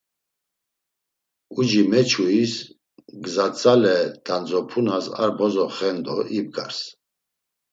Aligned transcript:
Uci 1.59 1.81
meçuis 1.89 2.53
gzatzale 3.23 3.95
dandzepunas 4.25 5.05
ar 5.21 5.29
bozo 5.37 5.65
xen 5.77 5.97
do 6.05 6.15
ibgars. 6.37 6.79